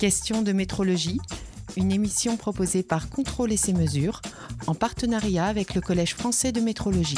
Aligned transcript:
Question 0.00 0.42
de 0.42 0.50
métrologie, 0.52 1.20
une 1.76 1.92
émission 1.92 2.36
proposée 2.36 2.82
par 2.82 3.08
Contrôle 3.08 3.52
et 3.52 3.56
ses 3.56 3.72
mesures 3.72 4.20
en 4.66 4.74
partenariat 4.74 5.46
avec 5.46 5.76
le 5.76 5.80
Collège 5.80 6.16
français 6.16 6.50
de 6.50 6.60
métrologie. 6.60 7.14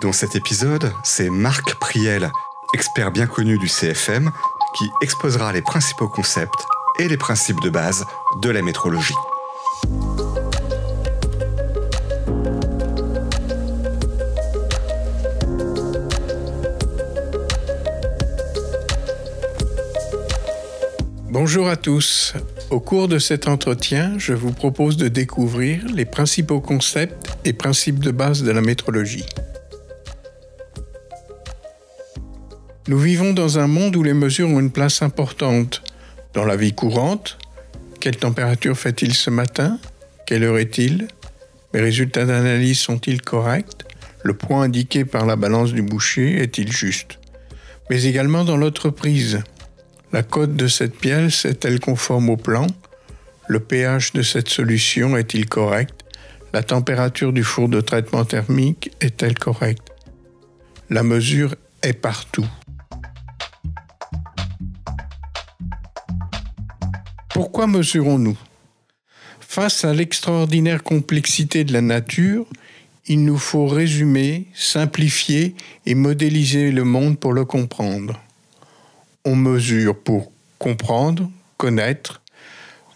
Dans 0.00 0.12
cet 0.12 0.34
épisode, 0.34 0.92
c'est 1.04 1.30
Marc 1.30 1.76
Priel, 1.78 2.28
expert 2.74 3.12
bien 3.12 3.28
connu 3.28 3.56
du 3.58 3.68
CFM, 3.68 4.32
qui 4.74 4.90
exposera 5.02 5.52
les 5.52 5.62
principaux 5.62 6.08
concepts 6.08 6.66
et 6.98 7.08
les 7.08 7.16
principes 7.16 7.60
de 7.62 7.70
base 7.70 8.04
de 8.40 8.50
la 8.50 8.62
métrologie. 8.62 9.14
Bonjour 21.28 21.68
à 21.68 21.76
tous. 21.76 22.34
Au 22.70 22.80
cours 22.80 23.08
de 23.08 23.18
cet 23.18 23.48
entretien, 23.48 24.14
je 24.16 24.32
vous 24.32 24.52
propose 24.52 24.96
de 24.96 25.08
découvrir 25.08 25.84
les 25.92 26.04
principaux 26.04 26.60
concepts 26.60 27.28
et 27.44 27.52
principes 27.52 27.98
de 27.98 28.10
base 28.10 28.42
de 28.42 28.50
la 28.50 28.60
métrologie. 28.60 29.26
Nous 32.92 32.98
vivons 32.98 33.32
dans 33.32 33.58
un 33.58 33.68
monde 33.68 33.96
où 33.96 34.02
les 34.02 34.12
mesures 34.12 34.50
ont 34.50 34.60
une 34.60 34.70
place 34.70 35.00
importante. 35.00 35.82
Dans 36.34 36.44
la 36.44 36.56
vie 36.56 36.74
courante, 36.74 37.38
quelle 38.00 38.18
température 38.18 38.76
fait-il 38.76 39.14
ce 39.14 39.30
matin? 39.30 39.78
Quelle 40.26 40.44
heure 40.44 40.58
est-il? 40.58 41.08
Mes 41.72 41.80
résultats 41.80 42.26
d'analyse 42.26 42.80
sont-ils 42.80 43.22
corrects? 43.22 43.86
Le 44.22 44.34
point 44.34 44.64
indiqué 44.64 45.06
par 45.06 45.24
la 45.24 45.36
balance 45.36 45.72
du 45.72 45.80
boucher 45.80 46.36
est-il 46.42 46.70
juste? 46.70 47.18
Mais 47.88 48.04
également 48.04 48.44
dans 48.44 48.58
l'entreprise. 48.58 49.42
La 50.12 50.22
cote 50.22 50.54
de 50.54 50.68
cette 50.68 50.94
pièce 50.94 51.46
est-elle 51.46 51.80
conforme 51.80 52.28
au 52.28 52.36
plan? 52.36 52.66
Le 53.48 53.60
pH 53.60 54.12
de 54.12 54.20
cette 54.20 54.50
solution 54.50 55.16
est-il 55.16 55.48
correct? 55.48 55.94
La 56.52 56.62
température 56.62 57.32
du 57.32 57.42
four 57.42 57.70
de 57.70 57.80
traitement 57.80 58.26
thermique 58.26 58.90
est-elle 59.00 59.38
correcte? 59.38 59.88
La 60.90 61.02
mesure 61.02 61.54
est 61.82 61.94
partout. 61.94 62.46
Pourquoi 67.42 67.66
mesurons-nous? 67.66 68.38
Face 69.40 69.84
à 69.84 69.92
l'extraordinaire 69.92 70.84
complexité 70.84 71.64
de 71.64 71.72
la 71.72 71.80
nature, 71.80 72.46
il 73.08 73.24
nous 73.24 73.36
faut 73.36 73.66
résumer, 73.66 74.46
simplifier 74.54 75.56
et 75.84 75.96
modéliser 75.96 76.70
le 76.70 76.84
monde 76.84 77.18
pour 77.18 77.32
le 77.32 77.44
comprendre 77.44 78.22
on 79.24 79.34
mesure 79.34 79.98
pour 79.98 80.30
comprendre, 80.58 81.28
connaître, 81.56 82.22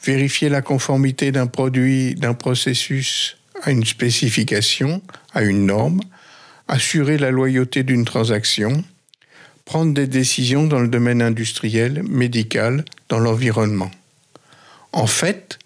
vérifier 0.04 0.48
la 0.48 0.62
conformité 0.62 1.32
d'un 1.32 1.48
produit, 1.48 2.14
d'un 2.14 2.34
processus 2.34 3.38
à 3.64 3.72
une 3.72 3.84
spécification, 3.84 5.02
à 5.34 5.42
une 5.42 5.66
norme, 5.66 6.02
assurer 6.68 7.18
la 7.18 7.32
loyauté 7.32 7.82
d'une 7.82 8.04
transaction, 8.04 8.84
prendre 9.64 9.92
des 9.92 10.06
décisions 10.06 10.68
dans 10.68 10.78
le 10.78 10.86
domaine 10.86 11.20
industriel, 11.20 12.04
médical, 12.04 12.84
dans 13.08 13.18
l'environnement. 13.18 13.90
En 14.96 15.06
fait, 15.06 15.58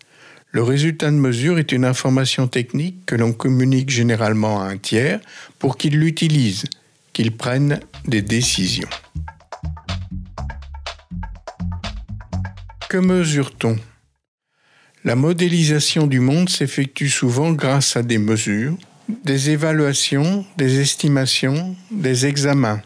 le 0.51 0.61
résultat 0.65 1.09
de 1.09 1.17
mesure 1.17 1.61
est 1.61 1.71
une 1.71 1.85
information 1.85 2.49
technique 2.49 3.07
que 3.07 3.15
l'on 3.15 3.33
communique 3.33 3.89
généralement 3.89 4.61
à 4.61 4.65
un 4.65 4.77
tiers 4.77 5.21
pour 5.61 5.77
qu'il 5.77 6.01
l'utilise, 6.01 6.65
qu'il 7.13 7.37
prenne 7.37 7.79
des 8.09 8.23
décisions. 8.23 8.89
Que 12.89 12.97
mesure-t-on? 12.97 13.79
La 15.05 15.15
modélisation 15.15 16.09
du 16.09 16.19
monde 16.19 16.49
s'effectue 16.49 17.09
souvent 17.09 17.53
grâce 17.53 17.97
à 17.97 18.03
des 18.03 18.19
mesures, 18.19 18.77
des 19.25 19.51
évaluations, 19.51 20.45
des 20.57 20.81
estimations, 20.81 21.77
des 21.93 22.27
examens. 22.27 22.83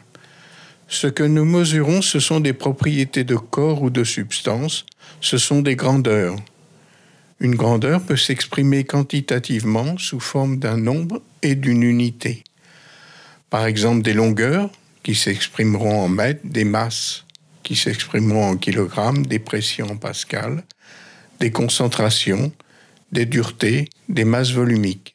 Ce 0.89 1.07
que 1.07 1.23
nous 1.23 1.45
mesurons, 1.45 2.03
ce 2.03 2.21
sont 2.21 2.41
des 2.41 2.53
propriétés 2.53 3.25
de 3.25 3.37
corps 3.37 3.83
ou 3.83 3.91
de 3.91 4.05
substance, 4.05 4.85
ce 5.21 5.39
sont 5.39 5.63
des 5.63 5.77
grandeurs. 5.77 6.37
Une 7.41 7.57
grandeur 7.57 8.03
peut 8.03 8.17
s'exprimer 8.17 8.85
quantitativement 8.85 9.99
sous 9.99 10.21
forme 10.21 10.59
d'un 10.59 10.77
nombre 10.77 11.21
et 11.43 11.55
d'une 11.55 11.83
unité. 11.83 12.45
Par 13.51 13.67
exemple, 13.67 14.03
des 14.03 14.15
longueurs, 14.15 14.71
qui 15.03 15.15
s'exprimeront 15.15 16.05
en 16.05 16.09
mètres, 16.09 16.41
des 16.45 16.65
masses, 16.65 17.25
qui 17.63 17.77
s'exprimeront 17.77 18.51
en 18.51 18.57
kilogrammes, 18.57 19.27
des 19.27 19.39
pressions 19.39 19.91
en 19.91 19.97
pascal, 19.97 20.65
des 21.41 21.51
concentrations, 21.51 22.53
des 23.13 23.27
duretés, 23.27 23.89
des 24.09 24.25
masses 24.25 24.53
volumiques. 24.53 25.15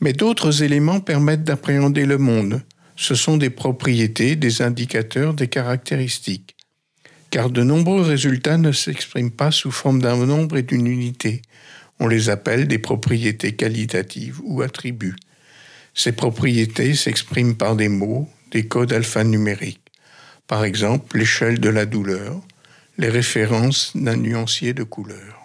Mais 0.00 0.12
d'autres 0.12 0.62
éléments 0.62 1.00
permettent 1.00 1.44
d'appréhender 1.44 2.04
le 2.06 2.18
monde. 2.18 2.62
Ce 2.96 3.14
sont 3.14 3.36
des 3.36 3.50
propriétés, 3.50 4.36
des 4.36 4.62
indicateurs, 4.62 5.34
des 5.34 5.48
caractéristiques. 5.48 6.56
Car 7.30 7.50
de 7.50 7.62
nombreux 7.62 8.02
résultats 8.02 8.58
ne 8.58 8.72
s'expriment 8.72 9.30
pas 9.30 9.50
sous 9.50 9.70
forme 9.70 10.00
d'un 10.00 10.24
nombre 10.24 10.56
et 10.56 10.62
d'une 10.62 10.86
unité. 10.86 11.42
On 12.00 12.08
les 12.08 12.30
appelle 12.30 12.66
des 12.66 12.78
propriétés 12.78 13.52
qualitatives 13.52 14.40
ou 14.44 14.62
attributs. 14.62 15.16
Ces 15.94 16.12
propriétés 16.12 16.94
s'expriment 16.94 17.56
par 17.56 17.76
des 17.76 17.88
mots, 17.88 18.28
des 18.50 18.66
codes 18.66 18.92
alphanumériques 18.92 19.80
par 20.46 20.64
exemple 20.64 21.18
l'échelle 21.18 21.60
de 21.60 21.68
la 21.68 21.86
douleur, 21.86 22.40
les 22.98 23.08
références 23.08 23.96
d'un 23.96 24.16
nuancier 24.16 24.72
de 24.72 24.84
couleur. 24.84 25.42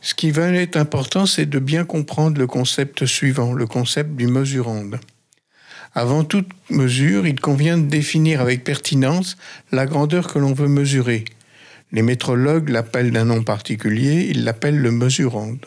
Ce 0.00 0.14
qui 0.14 0.30
va 0.30 0.48
être 0.48 0.76
important, 0.76 1.24
c'est 1.24 1.46
de 1.46 1.58
bien 1.58 1.84
comprendre 1.84 2.38
le 2.38 2.46
concept 2.46 3.06
suivant, 3.06 3.54
le 3.54 3.66
concept 3.66 4.14
du 4.16 4.26
mesurande. 4.26 5.00
Avant 5.96 6.24
toute 6.24 6.48
mesure, 6.70 7.24
il 7.24 7.40
convient 7.40 7.78
de 7.78 7.86
définir 7.86 8.40
avec 8.40 8.64
pertinence 8.64 9.36
la 9.70 9.86
grandeur 9.86 10.32
que 10.32 10.40
l'on 10.40 10.52
veut 10.52 10.68
mesurer. 10.68 11.24
Les 11.92 12.02
métrologues 12.02 12.68
l'appellent 12.68 13.12
d'un 13.12 13.26
nom 13.26 13.44
particulier, 13.44 14.26
ils 14.28 14.42
l'appellent 14.42 14.80
le 14.80 14.90
mesurande. 14.90 15.64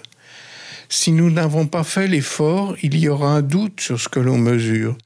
Si 0.89 1.13
nous 1.13 1.29
n'avons 1.29 1.65
pas 1.65 1.85
fait 1.85 2.07
l'effort, 2.07 2.75
il 2.81 2.97
y 2.97 3.07
aura 3.07 3.35
un 3.35 3.41
doute 3.41 3.79
sur 3.79 3.99
ce 3.99 4.09
que 4.09 4.19
l'on 4.19 4.37
mesure. 4.37 4.97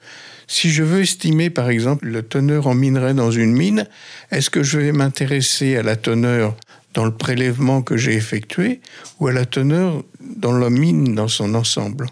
Si 0.48 0.72
je 0.72 0.84
veux 0.84 1.02
estimer, 1.02 1.52
par 1.52 1.70
exemple, 1.70 2.08
le 2.08 2.24
teneur 2.24 2.66
en 2.66 2.74
minerai 2.74 3.14
dans 3.14 3.32
une 3.32 3.54
mine, 3.54 3.88
est-ce 4.32 4.50
que 4.50 4.64
je 4.64 4.80
vais 4.80 4.92
m'intéresser 4.92 5.78
à 5.78 5.84
la 5.84 5.96
teneur 5.96 6.56
dans 6.96 7.06
le 7.06 7.12
prélèvement 7.12 7.84
que 7.84 7.96
j'ai 7.96 8.16
effectué 8.16 8.82
ou 9.20 9.28
à 9.28 9.32
la 9.32 9.46
teneur 9.46 10.04
dans 10.20 10.52
la 10.52 10.72
mine 10.72 11.14
dans 11.14 11.28
son 11.28 11.54
ensemble? 11.54 12.08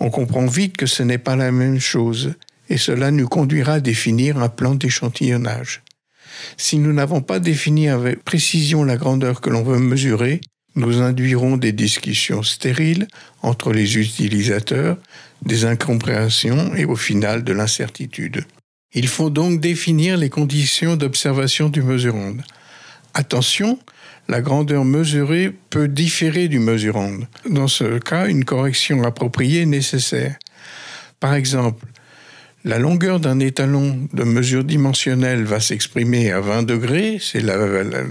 On 0.00 0.10
comprend 0.10 0.46
vite 0.46 0.76
que 0.76 0.86
ce 0.86 1.02
n'est 1.02 1.18
pas 1.18 1.36
la 1.36 1.52
même 1.52 1.80
chose 1.80 2.34
et 2.68 2.78
cela 2.78 3.10
nous 3.10 3.28
conduira 3.28 3.74
à 3.74 3.80
définir 3.80 4.38
un 4.38 4.48
plan 4.48 4.74
d'échantillonnage. 4.74 5.82
Si 6.56 6.78
nous 6.78 6.92
n'avons 6.92 7.22
pas 7.22 7.38
défini 7.38 7.88
avec 7.88 8.22
précision 8.22 8.84
la 8.84 8.96
grandeur 8.96 9.40
que 9.40 9.50
l'on 9.50 9.62
veut 9.62 9.78
mesurer, 9.78 10.40
nous 10.74 11.00
induirons 11.00 11.56
des 11.56 11.72
discussions 11.72 12.42
stériles 12.42 13.08
entre 13.42 13.72
les 13.72 13.96
utilisateurs, 13.96 14.98
des 15.42 15.64
incompréhensions 15.64 16.74
et 16.74 16.84
au 16.84 16.96
final 16.96 17.44
de 17.44 17.52
l'incertitude. 17.52 18.44
Il 18.92 19.08
faut 19.08 19.30
donc 19.30 19.60
définir 19.60 20.16
les 20.16 20.30
conditions 20.30 20.96
d'observation 20.96 21.68
du 21.68 21.82
mesurande. 21.82 22.42
Attention, 23.18 23.78
la 24.28 24.42
grandeur 24.42 24.84
mesurée 24.84 25.50
peut 25.70 25.88
différer 25.88 26.48
du 26.48 26.58
mesurande. 26.58 27.26
Dans 27.48 27.66
ce 27.66 27.98
cas, 27.98 28.26
une 28.26 28.44
correction 28.44 29.04
appropriée 29.04 29.62
est 29.62 29.66
nécessaire. 29.66 30.36
Par 31.18 31.32
exemple, 31.32 31.86
la 32.66 32.78
longueur 32.78 33.18
d'un 33.18 33.40
étalon 33.40 34.06
de 34.12 34.22
mesure 34.22 34.64
dimensionnelle 34.64 35.44
va 35.44 35.60
s'exprimer 35.60 36.30
à 36.30 36.40
20 36.40 36.64
degrés, 36.64 37.16
c'est 37.18 37.40
la, 37.40 37.56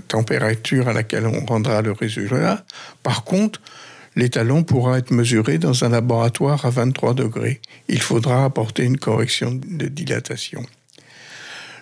température 0.07 0.87
à 0.87 0.93
laquelle 0.93 1.27
on 1.27 1.45
rendra 1.45 1.83
le 1.83 1.91
résultat. 1.91 2.65
Par 3.03 3.23
contre, 3.25 3.61
l'étalon 4.15 4.63
pourra 4.63 4.97
être 4.97 5.11
mesuré 5.11 5.59
dans 5.59 5.83
un 5.83 5.89
laboratoire 5.89 6.65
à 6.65 6.71
23 6.71 7.13
degrés. 7.13 7.61
Il 7.89 8.01
faudra 8.01 8.43
apporter 8.43 8.81
une 8.81 8.97
correction 8.97 9.53
de 9.53 9.85
dilatation. 9.85 10.65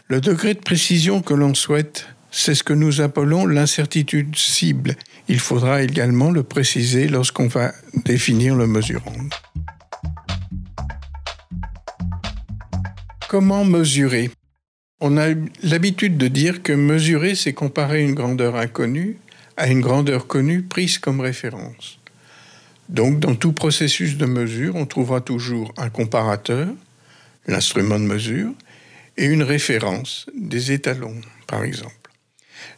Le 0.09 0.19
degré 0.19 0.55
de 0.55 0.59
précision 0.59 1.21
que 1.21 1.33
l'on 1.33 1.53
souhaite, 1.53 2.05
c'est 2.35 2.55
ce 2.55 2.63
que 2.63 2.73
nous 2.73 2.99
appelons 2.99 3.45
l'incertitude 3.45 4.35
cible. 4.35 4.95
Il 5.29 5.39
faudra 5.39 5.83
également 5.83 6.31
le 6.31 6.41
préciser 6.41 7.07
lorsqu'on 7.07 7.47
va 7.47 7.71
définir 8.05 8.55
le 8.55 8.65
mesurant. 8.65 9.13
Comment 13.29 13.63
mesurer? 13.63 14.31
On 14.99 15.17
a 15.17 15.27
l'habitude 15.61 16.17
de 16.17 16.27
dire 16.27 16.63
que 16.63 16.73
mesurer, 16.73 17.35
c'est 17.35 17.53
comparer 17.53 18.03
une 18.03 18.15
grandeur 18.15 18.55
inconnue 18.55 19.17
à 19.55 19.67
une 19.67 19.81
grandeur 19.81 20.25
connue 20.25 20.63
prise 20.63 20.97
comme 20.97 21.21
référence. 21.21 21.99
Donc, 22.89 23.19
dans 23.19 23.35
tout 23.35 23.53
processus 23.53 24.17
de 24.17 24.25
mesure, 24.25 24.75
on 24.75 24.87
trouvera 24.87 25.21
toujours 25.21 25.71
un 25.77 25.89
comparateur, 25.89 26.67
l'instrument 27.45 27.99
de 27.99 28.05
mesure, 28.05 28.51
et 29.17 29.25
une 29.25 29.43
référence, 29.43 30.25
des 30.35 30.71
étalons, 30.71 31.21
par 31.45 31.63
exemple. 31.63 32.02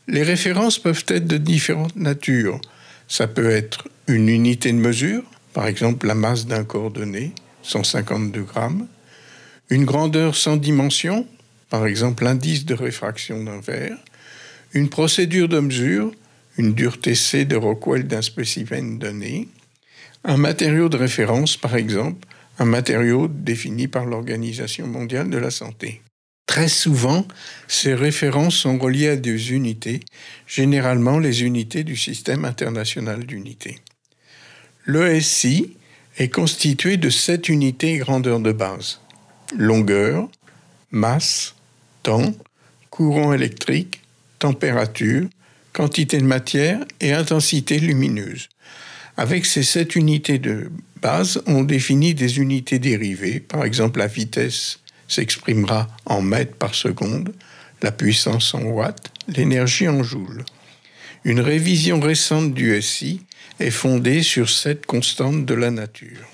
Les 0.08 0.24
références 0.24 0.80
peuvent 0.80 1.06
être 1.08 1.28
de 1.28 1.38
différentes 1.38 1.96
natures. 1.96 2.62
Ça 3.08 3.28
peut 3.28 3.50
être 3.50 3.88
une 4.08 4.30
unité 4.30 4.72
de 4.72 4.78
mesure, 4.78 5.24
par 5.54 5.68
exemple 5.68 6.08
la 6.08 6.16
masse 6.16 6.46
d'un 6.46 6.64
coordonné, 6.64 7.34
152 7.64 8.42
grammes, 8.42 8.88
une 9.70 9.86
grandeur 9.86 10.36
sans 10.36 10.58
dimension, 10.58 11.28
par 11.70 11.88
exemple 11.88 12.24
l'indice 12.24 12.66
de 12.66 12.76
réfraction 12.76 13.44
d'un 13.44 13.60
verre, 13.60 13.98
une 14.74 14.90
procédure 14.90 15.48
de 15.48 15.60
mesure, 15.60 16.12
une 16.58 16.74
dureté 16.74 17.16
C 17.16 17.46
de 17.46 17.56
Rockwell 17.56 18.08
d'un 18.08 18.22
spécimen 18.22 19.00
donné, 19.00 19.48
un 20.24 20.38
matériau 20.38 20.90
de 20.90 20.98
référence, 20.98 21.58
par 21.58 21.76
exemple, 21.76 22.28
un 22.60 22.66
matériau 22.66 23.28
défini 23.28 23.88
par 23.88 24.06
l'Organisation 24.06 24.88
mondiale 24.88 25.30
de 25.30 25.38
la 25.38 25.52
santé. 25.52 26.02
Très 26.56 26.70
souvent, 26.70 27.28
ces 27.68 27.94
références 27.94 28.56
sont 28.56 28.78
reliées 28.78 29.10
à 29.10 29.16
des 29.18 29.52
unités, 29.52 30.00
généralement 30.48 31.20
les 31.20 31.44
unités 31.44 31.84
du 31.84 31.98
système 31.98 32.46
international 32.46 33.26
d'unités. 33.26 33.80
L'ESI 34.86 35.76
est 36.18 36.30
constitué 36.30 36.96
de 36.96 37.10
sept 37.10 37.50
unités 37.50 37.98
grandeur 37.98 38.40
de 38.40 38.54
base 38.54 39.02
longueur, 39.58 40.30
masse, 40.92 41.56
temps, 42.04 42.34
courant 42.90 43.34
électrique, 43.34 44.00
température, 44.40 45.28
quantité 45.74 46.20
de 46.20 46.24
matière 46.24 46.80
et 47.02 47.12
intensité 47.12 47.80
lumineuse. 47.80 48.48
Avec 49.18 49.46
ces 49.46 49.64
sept 49.64 49.94
unités 49.98 50.40
de 50.40 50.72
base, 51.02 51.44
on 51.48 51.64
définit 51.64 52.14
des 52.14 52.40
unités 52.40 52.80
dérivées. 52.80 53.42
Par 53.42 53.66
exemple, 53.66 54.00
la 54.00 54.08
vitesse 54.08 54.80
s'exprimera 55.08 55.88
en 56.06 56.22
mètres 56.22 56.56
par 56.56 56.76
seconde, 56.76 57.34
la 57.82 57.92
puissance 57.92 58.54
en 58.54 58.64
watts, 58.64 59.12
l'énergie 59.28 59.88
en 59.88 60.04
joules. 60.04 60.44
Une 61.24 61.40
révision 61.40 62.00
récente 62.00 62.54
du 62.54 62.82
SI 62.82 63.22
est 63.60 63.72
fondée 63.72 64.22
sur 64.24 64.50
cette 64.50 64.86
constante 64.86 65.46
de 65.46 65.54
la 65.54 65.72
nature. 65.72 66.28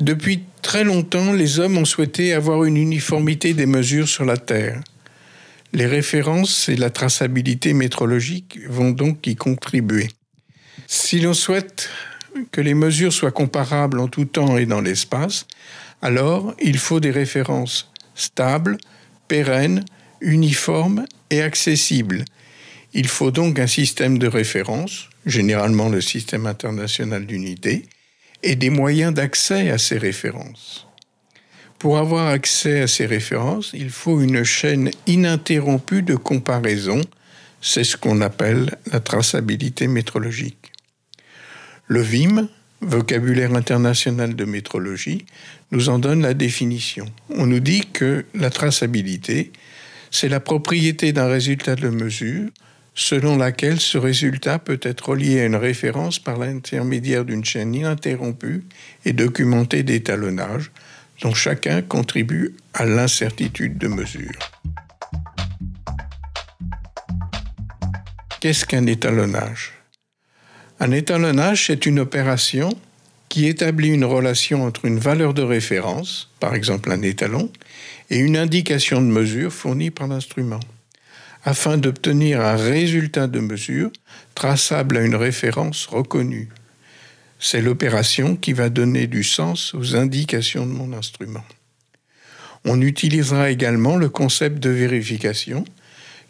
Depuis 0.00 0.44
très 0.62 0.84
longtemps, 0.84 1.32
les 1.32 1.58
hommes 1.58 1.78
ont 1.78 1.84
souhaité 1.84 2.32
avoir 2.32 2.64
une 2.64 2.76
uniformité 2.76 3.54
des 3.54 3.66
mesures 3.66 4.08
sur 4.08 4.24
la 4.24 4.36
Terre. 4.36 4.80
Les 5.72 5.86
références 5.86 6.68
et 6.68 6.76
la 6.76 6.90
traçabilité 6.90 7.74
métrologique 7.74 8.58
vont 8.68 8.90
donc 8.90 9.26
y 9.26 9.36
contribuer. 9.36 10.08
Si 10.86 11.20
l'on 11.20 11.34
souhaite 11.34 11.90
que 12.50 12.60
les 12.60 12.74
mesures 12.74 13.12
soient 13.12 13.30
comparables 13.30 14.00
en 14.00 14.08
tout 14.08 14.24
temps 14.24 14.56
et 14.56 14.66
dans 14.66 14.80
l'espace, 14.80 15.46
alors 16.02 16.54
il 16.62 16.78
faut 16.78 17.00
des 17.00 17.10
références 17.10 17.89
stables, 18.20 18.78
pérennes, 19.28 19.84
uniformes 20.20 21.06
et 21.30 21.42
accessibles. 21.42 22.24
Il 22.92 23.08
faut 23.08 23.30
donc 23.30 23.58
un 23.58 23.66
système 23.66 24.18
de 24.18 24.26
référence, 24.26 25.08
généralement 25.26 25.88
le 25.88 26.00
système 26.00 26.46
international 26.46 27.26
d'unité, 27.26 27.86
et 28.42 28.56
des 28.56 28.70
moyens 28.70 29.12
d'accès 29.14 29.70
à 29.70 29.78
ces 29.78 29.98
références. 29.98 30.86
Pour 31.78 31.98
avoir 31.98 32.28
accès 32.28 32.80
à 32.82 32.86
ces 32.86 33.06
références, 33.06 33.70
il 33.74 33.90
faut 33.90 34.20
une 34.20 34.44
chaîne 34.44 34.90
ininterrompue 35.06 36.02
de 36.02 36.14
comparaison, 36.14 37.00
c'est 37.62 37.84
ce 37.84 37.96
qu'on 37.96 38.20
appelle 38.20 38.76
la 38.90 39.00
traçabilité 39.00 39.86
métrologique. 39.86 40.72
Le 41.86 42.00
VIM, 42.00 42.48
vocabulaire 42.80 43.54
international 43.54 44.34
de 44.34 44.44
métrologie, 44.44 45.26
nous 45.70 45.88
en 45.88 45.98
donne 45.98 46.22
la 46.22 46.34
définition. 46.34 47.06
On 47.30 47.46
nous 47.46 47.60
dit 47.60 47.82
que 47.92 48.24
la 48.34 48.50
traçabilité, 48.50 49.52
c'est 50.10 50.28
la 50.28 50.40
propriété 50.40 51.12
d'un 51.12 51.28
résultat 51.28 51.76
de 51.76 51.88
mesure 51.88 52.48
selon 52.94 53.36
laquelle 53.36 53.80
ce 53.80 53.98
résultat 53.98 54.58
peut 54.58 54.80
être 54.82 55.10
relié 55.10 55.40
à 55.40 55.46
une 55.46 55.56
référence 55.56 56.18
par 56.18 56.38
l'intermédiaire 56.38 57.24
d'une 57.24 57.44
chaîne 57.44 57.74
ininterrompue 57.74 58.64
et 59.04 59.12
documentée 59.12 59.82
d'étalonnage, 59.82 60.70
dont 61.22 61.32
chacun 61.32 61.82
contribue 61.82 62.54
à 62.74 62.84
l'incertitude 62.84 63.78
de 63.78 63.88
mesure. 63.88 64.38
Qu'est-ce 68.40 68.66
qu'un 68.66 68.86
étalonnage? 68.86 69.79
Un 70.80 70.92
étalonnage, 70.92 71.66
c'est 71.66 71.86
une 71.86 72.00
opération 72.00 72.70
qui 73.28 73.46
établit 73.46 73.90
une 73.90 74.04
relation 74.04 74.64
entre 74.64 74.86
une 74.86 74.98
valeur 74.98 75.34
de 75.34 75.42
référence, 75.42 76.30
par 76.40 76.54
exemple 76.54 76.90
un 76.90 77.02
étalon, 77.02 77.50
et 78.08 78.18
une 78.18 78.36
indication 78.36 79.00
de 79.00 79.06
mesure 79.06 79.52
fournie 79.52 79.90
par 79.90 80.08
l'instrument 80.08 80.60
afin 81.44 81.78
d'obtenir 81.78 82.40
un 82.40 82.56
résultat 82.56 83.26
de 83.26 83.40
mesure 83.40 83.90
traçable 84.34 84.96
à 84.96 85.02
une 85.02 85.14
référence 85.14 85.86
reconnue. 85.86 86.48
C'est 87.38 87.62
l'opération 87.62 88.36
qui 88.36 88.52
va 88.52 88.68
donner 88.68 89.06
du 89.06 89.24
sens 89.24 89.74
aux 89.74 89.96
indications 89.96 90.66
de 90.66 90.72
mon 90.72 90.92
instrument. 90.92 91.44
On 92.66 92.82
utilisera 92.82 93.50
également 93.50 93.96
le 93.96 94.10
concept 94.10 94.58
de 94.58 94.68
vérification 94.68 95.64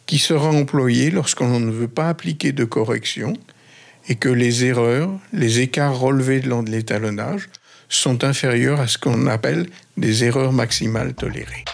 qui 0.06 0.18
sera 0.18 0.48
employé 0.48 1.10
lorsqu'on 1.10 1.58
ne 1.58 1.72
veut 1.72 1.88
pas 1.88 2.08
appliquer 2.08 2.52
de 2.52 2.64
correction 2.64 3.34
et 4.10 4.16
que 4.16 4.28
les 4.28 4.64
erreurs, 4.64 5.08
les 5.32 5.60
écarts 5.60 5.96
relevés 5.96 6.40
de 6.40 6.70
l'étalonnage 6.70 7.48
sont 7.88 8.24
inférieurs 8.24 8.80
à 8.80 8.88
ce 8.88 8.98
qu'on 8.98 9.28
appelle 9.28 9.68
des 9.96 10.24
erreurs 10.24 10.52
maximales 10.52 11.14
tolérées. 11.14 11.64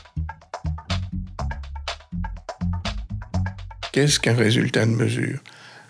Qu'est-ce 3.91 4.21
qu'un 4.21 4.35
résultat 4.35 4.85
de 4.85 4.91
mesure? 4.91 5.41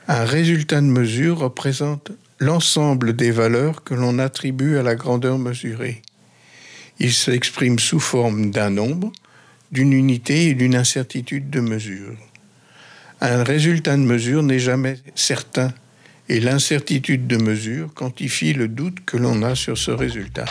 Un 0.07 0.25
résultat 0.25 0.81
de 0.81 0.87
mesure 0.87 1.39
représente 1.39 2.13
l'ensemble 2.39 3.17
des 3.17 3.33
valeurs 3.33 3.83
que 3.83 3.95
l'on 3.95 4.21
attribue 4.21 4.79
à 4.79 4.85
la 4.85 4.95
grandeur 4.95 5.39
mesurée. 5.39 6.03
Il 7.01 7.13
s'exprime 7.13 7.81
sous 7.81 7.99
forme 7.99 8.53
d'un 8.53 8.71
nombre, 8.71 9.11
d'une 9.73 9.93
unité 9.93 10.51
et 10.51 10.55
d'une 10.55 10.77
incertitude 10.77 11.51
de 11.51 11.59
mesure. 11.59 12.15
Un 13.21 13.43
résultat 13.43 13.97
de 13.97 14.03
mesure 14.03 14.45
n'est 14.45 14.61
jamais 14.61 14.99
certain 15.17 15.73
et 16.29 16.41
l'incertitude 16.41 17.27
de 17.27 17.37
mesure 17.37 17.93
quantifie 17.95 18.53
le 18.53 18.69
doute 18.69 19.05
que 19.05 19.17
l'on 19.17 19.43
a 19.43 19.55
sur 19.55 19.79
ce 19.79 19.91
résultat. 19.91 20.47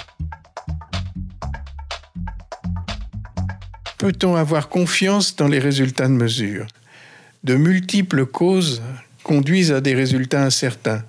Peut-on 3.97 4.35
avoir 4.35 4.69
confiance 4.69 5.35
dans 5.35 5.47
les 5.47 5.59
résultats 5.59 6.07
de 6.07 6.13
mesure? 6.13 6.67
De 7.43 7.55
multiples 7.55 8.25
causes 8.25 8.81
conduisent 9.23 9.71
à 9.71 9.81
des 9.81 9.95
résultats 9.95 10.43
incertains. 10.43 11.03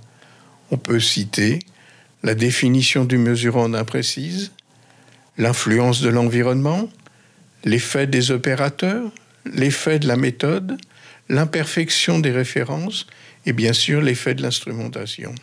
On 0.71 0.77
peut 0.77 1.01
citer 1.01 1.61
la 2.23 2.35
définition 2.35 3.05
du 3.05 3.19
mesurant 3.19 3.73
imprécise, 3.75 4.53
l'influence 5.39 6.01
de 6.01 6.09
l'environnement, 6.09 6.89
l'effet 7.65 8.07
des 8.07 8.31
opérateurs, 8.31 9.11
l'effet 9.45 9.99
de 9.99 10.09
la 10.09 10.17
méthode, 10.17 10.77
l'imperfection 11.29 12.19
des 12.19 12.33
références 12.33 13.07
et 13.47 13.53
bien 13.53 13.73
sûr 13.73 14.03
l'effet 14.03 14.35
de 14.35 14.43
l'instrumentation. 14.43 15.35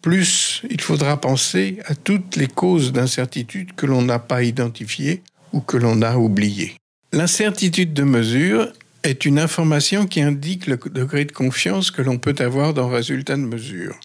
Plus, 0.00 0.62
il 0.70 0.80
faudra 0.80 1.20
penser 1.20 1.78
à 1.86 1.94
toutes 1.94 2.36
les 2.36 2.46
causes 2.46 2.92
d'incertitude 2.92 3.74
que 3.74 3.86
l'on 3.86 4.02
n'a 4.02 4.18
pas 4.18 4.42
identifiées 4.42 5.22
ou 5.52 5.60
que 5.60 5.76
l'on 5.76 6.02
a 6.02 6.16
oubliées. 6.16 6.76
L'incertitude 7.12 7.94
de 7.94 8.02
mesure 8.02 8.72
est 9.02 9.24
une 9.24 9.38
information 9.38 10.06
qui 10.06 10.20
indique 10.20 10.66
le 10.66 10.76
degré 10.76 11.24
de 11.24 11.32
confiance 11.32 11.90
que 11.90 12.02
l'on 12.02 12.18
peut 12.18 12.34
avoir 12.38 12.74
dans 12.74 12.88
le 12.88 12.96
résultat 12.96 13.36
de 13.36 13.42
mesure. 13.42 13.98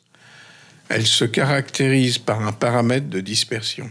Elle 0.90 1.06
se 1.06 1.26
caractérise 1.26 2.18
par 2.18 2.46
un 2.46 2.52
paramètre 2.52 3.10
de 3.10 3.20
dispersion. 3.20 3.90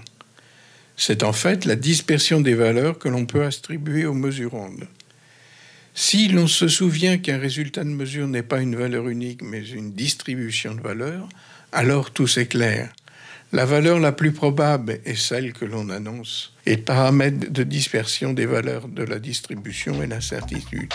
C'est 0.97 1.23
en 1.23 1.33
fait 1.33 1.65
la 1.65 1.77
dispersion 1.77 2.41
des 2.41 2.55
valeurs 2.55 2.99
que 2.99 3.09
l'on 3.09 3.25
peut 3.25 3.45
attribuer 3.45 4.05
aux 4.05 4.15
mesurandes. 4.15 4.89
Si 6.01 6.29
l'on 6.29 6.47
se 6.47 6.69
souvient 6.69 7.19
qu'un 7.19 7.39
résultat 7.39 7.83
de 7.83 7.89
mesure 7.89 8.29
n'est 8.29 8.45
pas 8.45 8.61
une 8.61 8.77
valeur 8.77 9.09
unique 9.09 9.43
mais 9.43 9.69
une 9.69 9.95
distribution 9.95 10.77
de 10.77 10.81
valeurs, 10.81 11.29
alors 11.73 12.13
tout 12.13 12.29
s'éclaire. 12.29 12.93
La 13.51 13.65
valeur 13.65 13.99
la 13.99 14.13
plus 14.13 14.31
probable 14.31 15.01
est 15.05 15.19
celle 15.19 15.53
que 15.53 15.65
l'on 15.65 15.91
annonce, 15.91 16.55
et 16.67 16.77
paramètre 16.77 17.51
de 17.51 17.65
dispersion 17.65 18.33
des 18.33 18.47
valeurs 18.47 18.87
de 18.87 19.03
la 19.03 19.19
distribution 19.19 20.01
est 20.01 20.07
l'incertitude. 20.07 20.95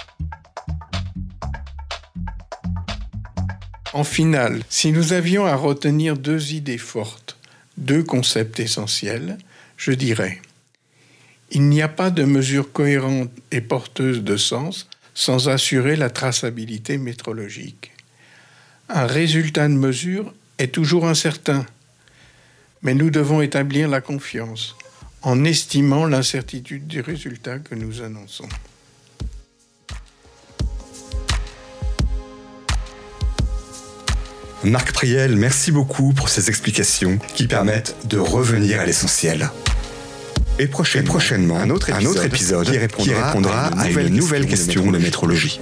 En 3.91 4.05
finale, 4.05 4.61
si 4.69 4.93
nous 4.93 5.11
avions 5.11 5.45
à 5.45 5.55
retenir 5.55 6.15
deux 6.15 6.53
idées 6.53 6.77
fortes, 6.77 7.37
deux 7.75 8.03
concepts 8.03 8.61
essentiels, 8.61 9.37
je 9.75 9.91
dirais 9.91 10.41
Il 11.51 11.63
n'y 11.63 11.81
a 11.81 11.89
pas 11.89 12.09
de 12.09 12.23
mesure 12.23 12.71
cohérente 12.71 13.31
et 13.51 13.59
porteuse 13.59 14.23
de 14.23 14.37
sens 14.37 14.87
sans 15.13 15.49
assurer 15.49 15.95
la 15.95 16.09
traçabilité 16.09 16.97
métrologique. 16.97 17.91
Un 18.89 19.05
résultat 19.05 19.67
de 19.67 19.73
mesure 19.73 20.33
est 20.57 20.73
toujours 20.73 21.07
incertain, 21.07 21.65
mais 22.81 22.93
nous 22.93 23.09
devons 23.09 23.41
établir 23.41 23.87
la 23.87 24.01
confiance 24.01 24.75
en 25.21 25.45
estimant 25.45 26.05
l'incertitude 26.05 26.85
du 26.87 27.01
résultat 27.01 27.59
que 27.59 27.75
nous 27.75 28.01
annonçons. 28.01 28.49
Marc 34.63 34.93
Priel, 34.93 35.35
merci 35.35 35.71
beaucoup 35.71 36.13
pour 36.13 36.29
ces 36.29 36.49
explications 36.49 37.19
qui 37.35 37.47
permettent 37.47 37.95
de 38.07 38.17
revenir 38.17 38.79
à 38.79 38.85
l'essentiel. 38.85 39.49
Et 40.59 40.67
prochainement, 40.67 41.57
un, 41.57 41.69
autre 41.71 41.89
épisode, 42.25 42.69
qui 42.69 42.77
répondra, 43.13 43.67
à 43.67 43.89
une 43.89 44.15
nouvelle, 44.15 44.45
question 44.45 44.91
de 44.91 44.97
métrologie. 44.99 45.59